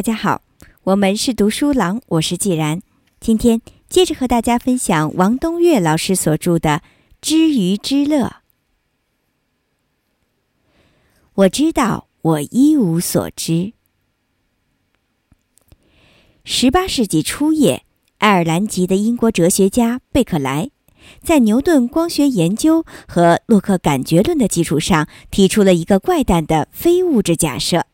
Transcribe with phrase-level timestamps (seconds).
[0.00, 0.40] 大家好，
[0.84, 2.80] 我们是读书郎，我是既然。
[3.20, 6.70] 今天接着和大家分享王东岳老师所著的
[7.20, 8.24] 《知鱼之乐》。
[11.34, 13.74] 我知道我一无所知。
[16.44, 17.84] 十八世纪初叶，
[18.16, 20.70] 爱尔兰籍的英国哲学家贝克莱，
[21.22, 27.84] 在牛顿光学研究和洛克感觉论的基础上，提出了一个怪诞的非物质假设。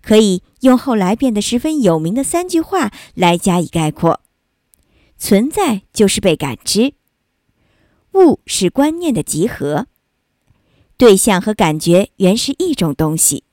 [0.00, 4.20] 可以用后来变得十分有名的三句话来加以概括：
[5.18, 6.94] 存在就是被感知，
[8.14, 9.86] 物是观念的集合，
[10.96, 13.44] 对象和感觉原是一种东西。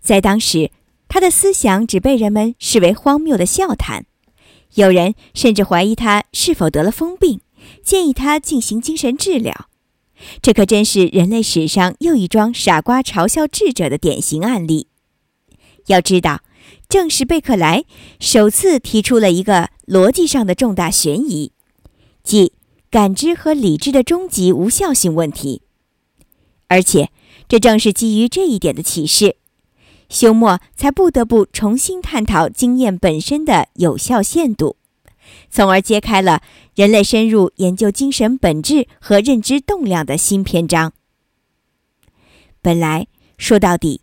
[0.00, 0.70] 在当时，
[1.08, 4.06] 他的思想只被人们视为荒谬的笑谈，
[4.74, 7.40] 有人甚至怀疑他是否得了疯病，
[7.82, 9.68] 建议他进行精神治疗。
[10.42, 14.87] 这可真是人类史上又一桩傻瓜嘲笑智者的典型案例。
[15.88, 16.40] 要知道，
[16.88, 17.84] 正是贝克莱
[18.20, 21.52] 首次提出了一个逻辑上的重大悬疑，
[22.22, 22.52] 即
[22.90, 25.62] 感知和理智的终极无效性问题。
[26.68, 27.10] 而且，
[27.48, 29.36] 这正是基于这一点的启示，
[30.08, 34.76] 休谟才不得不重新探讨经验本身的有效限度，
[35.50, 36.42] 从而揭开了
[36.74, 40.92] 人类深入研究精神本质和认知动量的新篇章。
[42.60, 43.06] 本来
[43.38, 44.02] 说到底。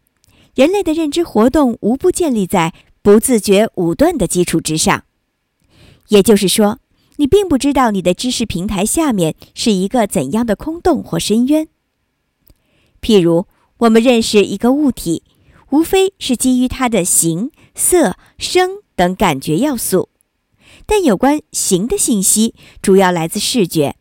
[0.55, 5.03] 人类的认知活动无不建立在不自觉武断的基础之上，
[6.07, 6.79] 也就是说，
[7.17, 11.67] 你并不知道你的知识平台下面是一个怎样的空洞或深渊。
[13.01, 13.47] 譬如，
[13.79, 15.23] 我们认识一个物体，
[15.71, 20.07] 无非是基于它的形、色、声等感觉要素，
[20.85, 23.97] 但有关形的信息主要来自视觉，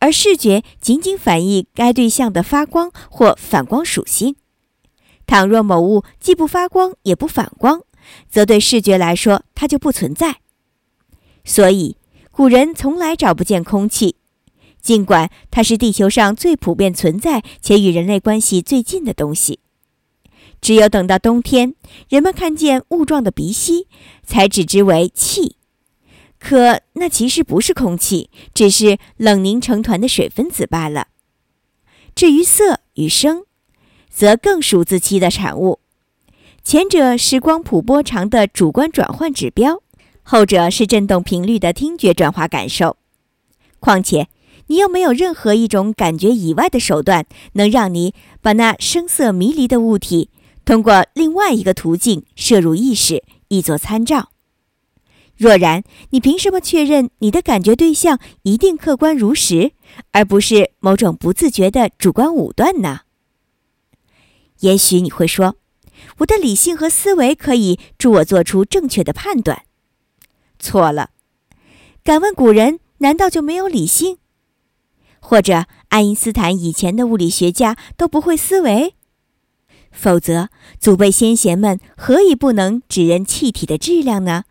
[0.00, 4.36] 而视觉仅仅反映该对象的发光或反光属性。
[5.26, 7.82] 倘若某物既不发光也不反光，
[8.28, 10.36] 则对视觉来说它就不存在。
[11.44, 11.96] 所以，
[12.30, 14.16] 古人从来找不见空气，
[14.80, 19.60] 尽管它是地球上最普遍存在且与人类关系最近的东西。
[20.60, 21.74] 只有等到冬天，
[22.08, 23.88] 人们看见雾状的鼻息，
[24.24, 25.56] 才指之为气。
[26.38, 31.08] 可那其实不是空气，只是冷凝成团的水分子罢了。
[32.14, 33.44] 至于色与声，
[34.16, 35.78] 则更属自欺的产物，
[36.64, 39.82] 前者是光谱波长的主观转换指标，
[40.22, 42.96] 后者是振动频率的听觉转化感受。
[43.78, 44.28] 况且，
[44.68, 50.30] 你又没有任何一种感觉以外的手段，能让你把那声色迷离的物体
[50.64, 54.30] 通过另外一个途径摄入意识，以作参照。
[55.36, 59.72] 若然，你凭什么确认你的感觉对象一定客观如实，
[60.12, 63.00] 而不是某种不自觉的主观武断呢？
[64.60, 65.56] 也许你会说，
[66.18, 69.62] 我的理性和思维可以助我做出正确的判断。
[70.58, 71.10] 错了。
[72.02, 74.18] 敢问古人难道就没有理性？
[75.20, 78.94] 或者爱因斯坦以前的物理学家都不会思维？
[79.90, 84.44] 否则，祖辈先贤们何以不能指认气体的质量呢？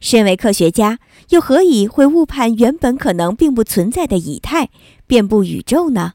[0.00, 0.98] 身为科学家，
[1.30, 4.70] 又何以会误判原本可能并不存在的以太
[5.06, 6.14] 遍布宇宙呢？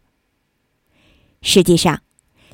[1.41, 2.01] 实际上。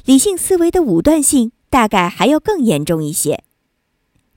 [0.05, 3.43] 理性思维的武断性大概还要更严重一些，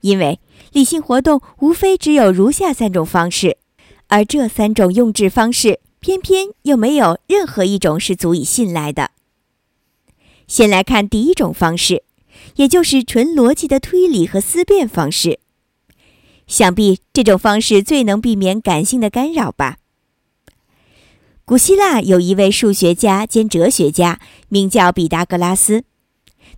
[0.01, 0.39] 因为
[0.73, 3.57] 理性活动无非只有如下三种方式，
[4.07, 9.11] 而这三种用智方式偏偏又没有任何一种是足以信赖的。
[10.47, 12.03] 先来看第一种方式，
[12.55, 15.39] 也就是纯逻辑的推理和思辨方式，
[16.47, 19.77] 想必这种方式最能避免感性的干扰吧。
[21.49, 25.83] 古希腊有一位数学家兼哲学家，名叫毕达哥拉斯。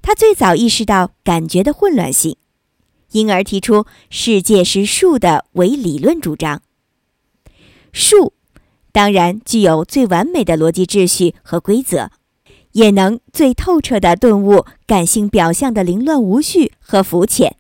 [0.02, 2.36] 他最早意识到感觉的混乱性，
[3.14, 6.62] 因而提出“世界是数”的唯理论主张。
[7.94, 8.34] 数
[8.92, 12.10] 当然具有最完美的逻辑秩序和规则，
[12.74, 17.56] 也能最透彻地顿悟感性表象的凌乱无序和肤浅。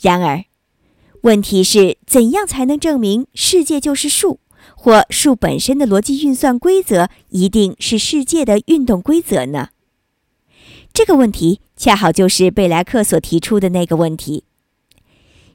[0.00, 0.44] 然而，
[1.20, 4.40] 问题是怎样才能证明世界就是数？
[4.74, 9.68] 或数本身的逻辑运算规则一定是世界的运动规则呢？
[10.92, 14.44] 这个问题恰好就是贝莱克所提出的那个问题。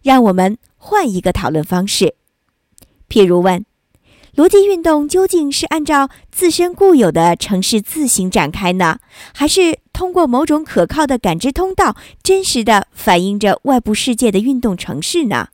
[0.01, 2.15] 让我们换一个讨论方式，
[3.07, 3.65] 譬如问：
[4.35, 8.99] 逻辑运动究竟是按照自身固有的程式自行展开呢，
[9.33, 15.49] 还是通过某种可靠的感知通道，真实的反映着外部世界的运动程式呢？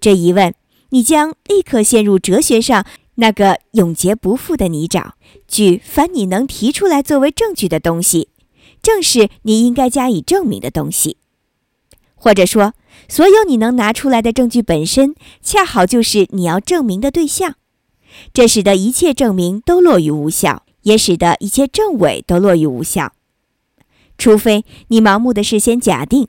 [0.00, 0.54] 这一问。
[0.96, 5.10] 你将立刻陷入哲学上那个永劫不复的泥沼。
[5.46, 8.30] 举凡你能提出来作为证据的东西，
[8.80, 11.18] 正是你应该加以证明的东西。
[12.14, 12.72] 或者说，
[13.10, 17.56] 所有你能拿出来的证据本身，恰好就是你要证明的对象，
[18.32, 23.12] 这使得一切证明都落于无效，也使得一切证伪都落于无效。
[24.16, 26.28] 除非你盲目的事先假定，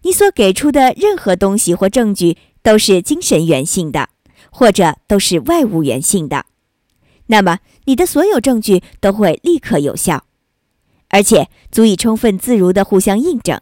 [0.00, 2.38] 你所给出的任何东西或证据
[2.68, 4.10] 都是精神源性的，
[4.50, 6.44] 或者都是外物源性的，
[7.28, 10.26] 那么你的所有证据都会立刻有效，
[11.08, 13.58] 而且足以充分自如的互相印证。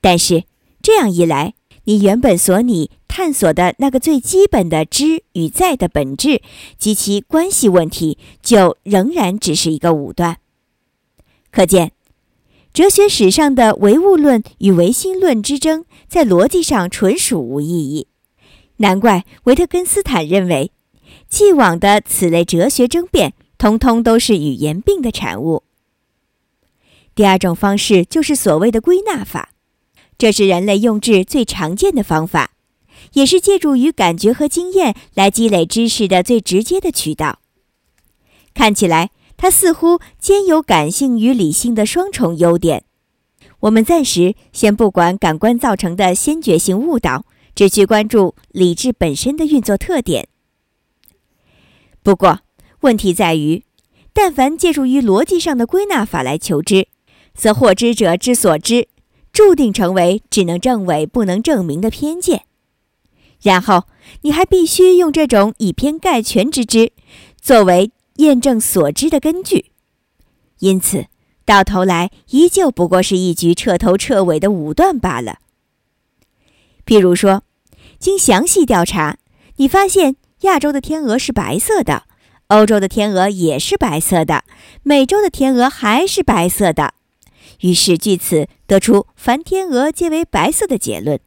[0.00, 0.44] 但是
[0.80, 1.52] 这样一来，
[1.84, 6.40] 你原本所拟探索的那个最基本的知与在的本质
[6.78, 10.38] 及其关系问题，就仍然只是一个武断。
[11.50, 11.92] 可见，
[12.76, 18.06] 哲学史上的唯物论与唯心论之争，在逻辑上纯属无意义。
[18.76, 20.70] 难怪维特根斯坦认为，
[21.26, 25.62] 既往的此类哲学争辩，通通都是语言病的产物。
[27.14, 29.52] 第二种方式就是所谓的归纳法。
[30.18, 32.50] 这是人类用智最常见的方法，
[33.14, 37.38] 也是借助于感觉和经验来积累知识的最直接的渠道。
[38.52, 42.84] 看起来，它似乎兼有感性与理性的双重优点。
[43.60, 47.24] 我们暂时先不管感官造成的先觉性误导，
[47.54, 50.28] 只去关注理智本身的运作特点。
[52.02, 52.40] 不过，
[52.80, 53.64] 问题在于，
[54.12, 56.88] 但凡借助于逻辑上的归纳法来求知，
[57.34, 58.88] 则获知者之所知。
[59.32, 62.46] 注定成为只能证伪不能证明的偏见，
[63.42, 63.84] 然后
[64.22, 66.92] 你还必须用这种以偏概全之知
[67.38, 69.72] 作为验证所知的根据，
[70.58, 71.06] 因此
[71.44, 75.38] 到头来依旧不过是一局彻头彻尾的武断罢了。
[76.84, 77.42] 譬如说，
[77.98, 79.18] 经详细调查，
[79.56, 82.04] 你发现亚洲的天鹅是白色的，
[82.48, 84.44] 欧洲的天鹅也是白色的，
[84.82, 86.94] 美洲的天鹅还是白色的。
[87.60, 91.18] 于是据此得出凡天鹅皆为白色的结论，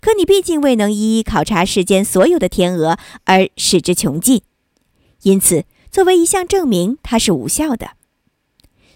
[0.00, 4.42] 可你毕竟未能一一考察世间所有的天鹅而使之穷尽，
[5.22, 5.64] 因此
[5.96, 7.92] 作为一项证明，它是无效的。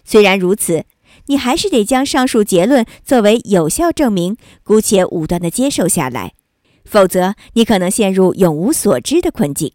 [0.05, 0.85] 虽然如此，
[1.25, 6.35] 你还是得将上述结论作为有效证明，姑且武断地接受下来，
[6.85, 9.73] 否则你可能陷入永无所知的困境。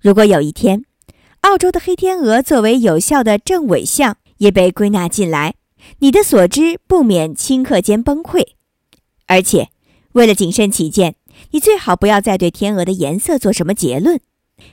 [0.00, 0.84] 如果有一天，
[1.42, 5.54] 澳洲的黑天鹅作为有效的正伪项，也被归纳进来，
[6.00, 8.44] 你的所知不免顷刻间崩溃。
[9.26, 9.68] 而且，
[10.14, 11.14] 为了谨慎起见，
[11.52, 14.20] 你最好不要再对天鹅的颜色做什么结论。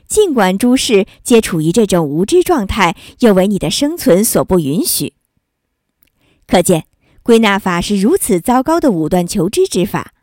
[0.08, 5.14] 尽管诸事皆处于这种无知状态，又为你的生存所不允许。
[6.48, 6.86] 可见，
[7.24, 10.14] 归纳法是如此糟糕的武断求知之法，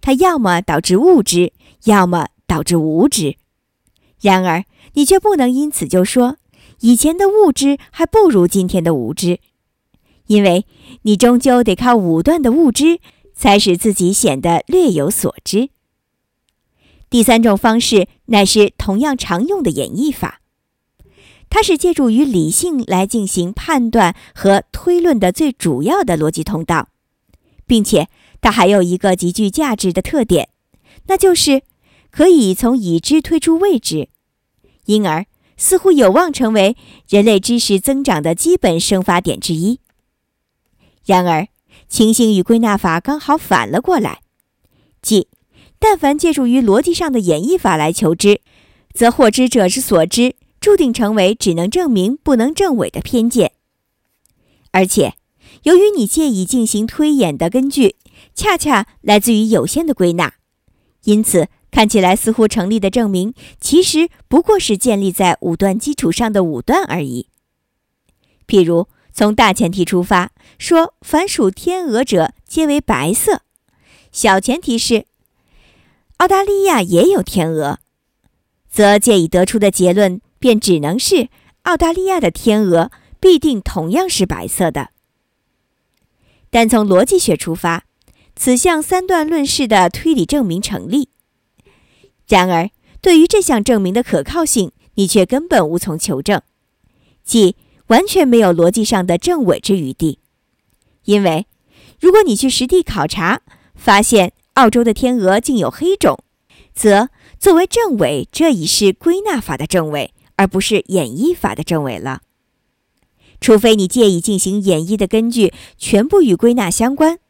[0.00, 1.52] 它要么导致误知，
[1.84, 3.36] 要么导致无知。
[4.20, 6.36] 然而，你却不能因此就说。
[6.80, 9.40] 以前的无知还不如今天的无知，
[10.28, 10.64] 因为
[11.02, 13.00] 你终究得靠武断的无知，
[13.34, 15.70] 才使自己显得略有所知。
[17.10, 20.40] 第三种方式乃是同样常用的演绎法，
[21.48, 26.88] 它是借助于理性来进行判断和推论的最主要的逻辑通道，
[27.66, 28.08] 并且
[28.40, 30.50] 它还有一个极具价值的特点，
[31.06, 31.62] 那就是
[32.10, 34.08] 可以从已知推出未知，
[34.86, 35.26] 因而。
[35.60, 36.76] 似乎有望成为
[37.08, 39.80] 人类知识增长的基本生发点之一。
[41.04, 41.48] 然而，
[41.88, 44.20] 情形与归纳法刚好反了过来，
[45.02, 45.26] 即
[45.78, 48.40] 但凡借助于逻辑上的演绎法来求知，
[48.92, 53.52] 则获知者之所知注定成为只能证明不能证伪的偏见。
[54.72, 55.14] 而且，
[55.62, 57.96] 由于你借以进行推演的根据
[58.34, 60.34] 恰恰来自于有限的归纳，
[61.04, 61.48] 因此。
[61.70, 67.28] 看起来似乎成立的证明，其实不过是建立在武断基础上的武断而已。
[68.46, 73.42] 譬如，从大前提出发，说凡属天鹅者皆为白色；
[74.10, 75.04] 小前提是
[76.18, 77.78] 澳大利亚也有天鹅，
[78.68, 81.28] 则借以得出的结论便只能是
[81.62, 84.90] 澳大利亚的天鹅必定同样是白色的。
[86.50, 87.84] 但从逻辑学出发，
[88.34, 91.08] 此项三段论式的推理证明成立。
[92.26, 92.70] 然而，
[93.00, 96.42] 对于这项证明的可靠性，你却根本无从求证，
[97.22, 97.54] 即
[97.86, 100.18] 完全没有逻辑上的证伪之余地。
[101.04, 101.46] 因为，
[102.00, 103.42] 如果你去实地考察，
[103.74, 106.18] 发现澳洲的天鹅竟有黑种，
[106.74, 112.22] 则作为证伪，这已是归纳法的证伪，而不是演绎法的证伪了。
[113.40, 117.20] 除非你介意进行演绎的根据全部与归纳相关，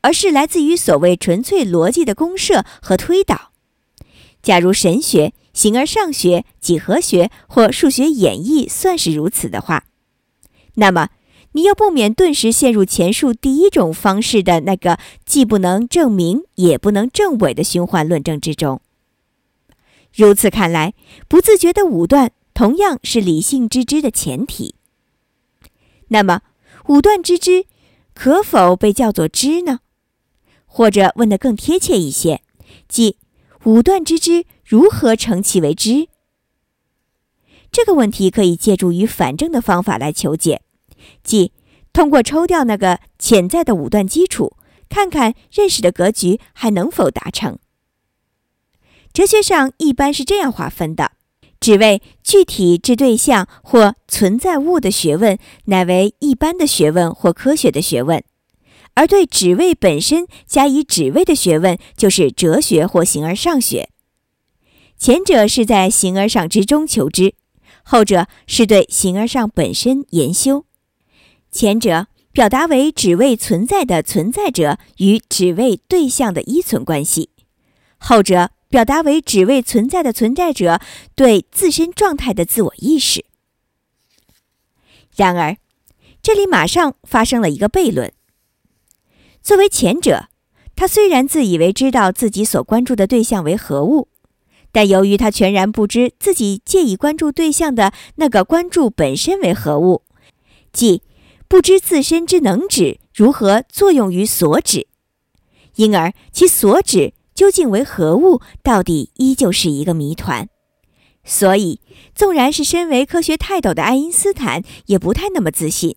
[0.00, 3.50] 而是来自于所谓纯粹逻辑的公设和推导。
[4.42, 9.84] 假如神学、形而上学、几何学或数学演绎算是如此的话，
[10.76, 11.10] 那么
[11.52, 18.80] 你又不免顿时陷入前述第一种方式的那个既不能证明也不能证伪的循环论证之中。
[20.14, 20.94] 如此看来，
[21.28, 24.74] 不自觉的武断同样是理性之知的前提。
[26.08, 26.42] 那么，
[26.86, 27.66] 武断之知
[28.14, 29.80] 可否被叫做知呢？
[30.66, 32.42] 或者问得更贴切一些，
[32.88, 33.16] 即
[33.64, 36.08] 武断之知如何成其为知？
[37.72, 40.62] 这个问题可以借助于反证的方法来求解，
[41.22, 41.52] 即
[41.92, 44.56] 通过抽掉那个潜在的武断基础，
[44.88, 47.58] 看看认识的格局还能否达成。
[49.12, 51.12] 哲学上一般是这样划分的：
[51.58, 58.20] 只为具体之对象或存在物的学问，乃为一般的学问或科学的学问；
[58.94, 63.88] 而对只为本身加以只为的学问，就是哲学或形而上学。
[64.96, 67.34] 前者是在形而上之中求知，
[67.82, 70.66] 后者是对形而上本身研修。
[71.50, 77.30] 前者表达为只为存在的存在者与只为对象的依存关系，
[77.98, 78.50] 后者。
[78.70, 80.80] 表达为只为存在的存在者
[81.16, 83.24] 对自身状态的自我意识。
[85.16, 85.56] 然而，
[86.22, 88.12] 这里马上发生了一个悖论。
[89.42, 90.28] 作为前者，
[90.76, 94.06] 他虽然自以为知道自己所关注的对象为何物，
[94.70, 100.04] 但由于他全然不知自己借以关注对象的那个关注本身为何物，
[100.72, 101.02] 即
[101.50, 104.86] 不知自身之能指如何作用于所指，
[105.74, 107.12] 因而其所指。
[107.34, 108.40] 究竟为何物？
[108.62, 110.48] 到底依旧是一个谜团。
[111.24, 111.80] 所以，
[112.14, 115.96] 纵然是身为科学泰斗的爱因斯坦，也不太那么自信。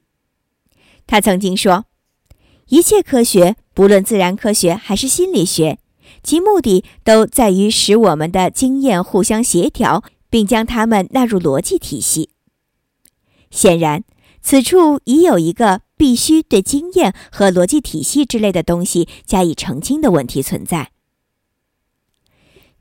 [1.06, 1.86] 他曾经说
[2.70, 5.78] ：“一切科学，不论自然科学还是心理学，
[6.24, 12.30] 其目的都在于使我们的经验互相协调，并将它们纳入逻辑体系。”
[13.52, 14.04] 显然，
[14.44, 20.92] 此处已有一个必须对经验和逻辑体系之类的东西加以澄清的问题存在。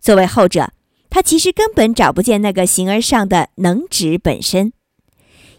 [0.00, 0.72] 作为后者，
[1.08, 4.72] 他其实根本找不见那个形而上的能指本身，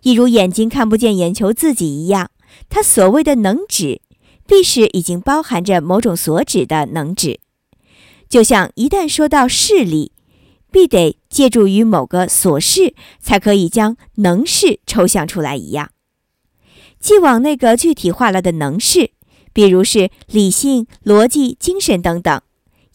[0.01, 2.29] 一如眼睛看不见眼球自己一样。
[2.69, 4.01] 他所谓的能指，
[4.45, 7.39] 必是已经包含着某种所指的能指。
[8.27, 10.11] 就像一旦说到视力，
[10.73, 15.91] 必得借助于某个所事，才可以将能事抽象出来一样。
[16.99, 19.11] 既往那个具体化了的能事，
[19.53, 22.41] 比如是理性、逻辑、精神等等，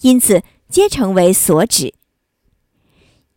[0.02, 0.42] 因此。
[0.70, 1.94] 皆成为所指，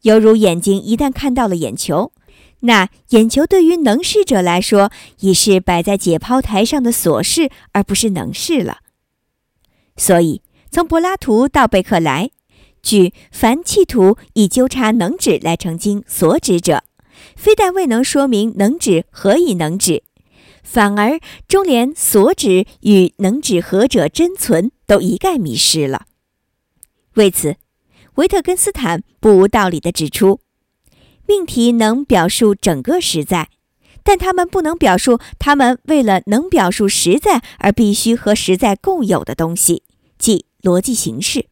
[0.02, 2.12] 犹如眼睛一旦看到了眼球，
[2.60, 8.80] 那眼球对于能视者来说，已是摆在解剖台上的所视，而不是能视了。
[9.96, 12.32] 所以，从柏拉图到贝克莱，
[12.82, 16.84] 举凡企图以纠察能指来澄清所指者，
[17.36, 20.04] 非但未能说明能指何以能指，
[20.64, 26.06] 反而终连所指与能指何者真存都一概迷失了。
[27.14, 27.58] 为此，
[28.16, 30.40] 维特根斯坦不无道理地指出，
[31.28, 33.50] 命题能表述整个实在，
[34.04, 39.84] 但他们不能表述他们为了能表述实在而必须和实在共有的东西，
[40.18, 41.51] 即逻辑形式。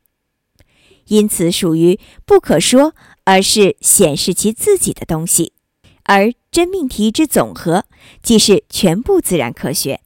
[1.09, 5.53] 因此，属于不可说，而是显示其自己的东西。
[6.05, 7.85] 而真命题之总和，
[8.23, 9.99] 即是全部自然科学。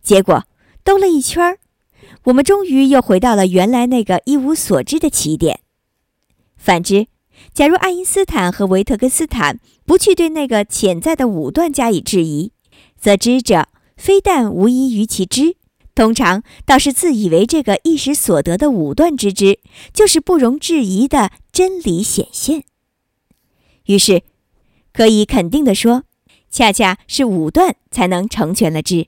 [0.00, 0.44] 结果
[0.84, 1.58] 兜了一圈儿。
[2.24, 5.60] 我们终于又回到了原来那个一无所知的起点。
[6.56, 7.08] 反之，
[7.52, 12.52] 假如爱因斯坦和维特根斯坦不去对那个潜在的武断加以质疑，
[12.98, 15.56] 则知者非但无依于其知，
[15.94, 19.60] 通常倒是自以为这个一时所得的武断之知，
[19.92, 22.64] 就是不容置疑的真理显现。
[23.86, 24.22] 于是，
[24.92, 26.02] 可以肯定地说，
[26.50, 29.06] 恰恰是武断才能成全了知。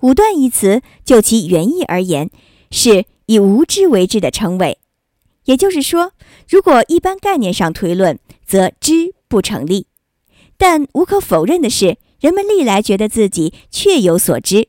[0.00, 2.30] 武断一词，就其原意而言，
[2.70, 4.78] 是以无知为知的称谓。
[5.44, 6.12] 也就是说，
[6.48, 9.86] 如果一般概念上推论，则知不成立。
[10.58, 14.68] 但无可否认的是，人们历来觉得自己确有所知，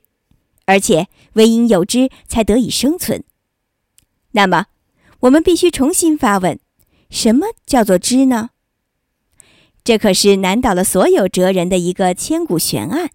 [0.67, 3.23] 而且唯因有知才得以生存。
[4.31, 4.67] 那么，
[5.21, 6.59] 我们必须重新发问：
[7.09, 8.49] 什么叫做知呢？
[9.83, 13.09] 这可是难倒了所有哲人的一个千古悬案。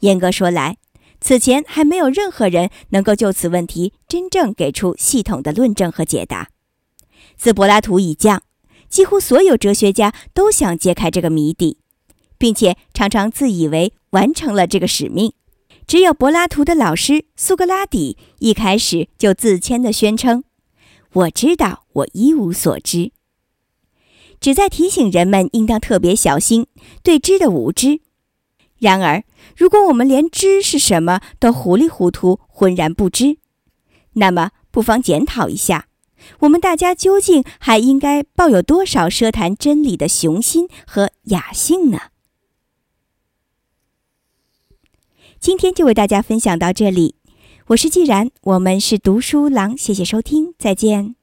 [0.00, 0.76] 严格说来，
[1.20, 6.50] 此前还没有任何人能够就此问题真正给出系统的论证和解答。
[7.36, 8.42] 自柏拉图以降，
[8.88, 11.78] 几乎所有哲学家都想揭开这个谜底，
[12.36, 15.32] 并且常常自以为完成了这个使命。
[15.88, 20.44] 只有柏拉图的老师苏格拉底一开始就自谦地宣称
[21.14, 23.12] ：“我知道，我一无所知。”
[24.38, 26.66] 旨在提醒人们应当特别小心
[27.02, 28.02] 对知的无知。
[28.78, 29.24] 然而，
[29.56, 33.38] 如果我们连知是什么都糊里糊涂、浑然不知，
[34.12, 35.86] 那么不妨检讨一下，
[36.40, 41.98] 我们大家究竟还应该抱有多少奢谈真理的雄心和雅兴呢？
[45.40, 47.14] 今天就为大家分享到这里，
[47.68, 51.17] 我是既然，我们是读书郎，谢谢收听，再见。